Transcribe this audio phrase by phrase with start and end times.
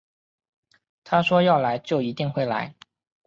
[1.03, 2.73] 他说要来就一定会来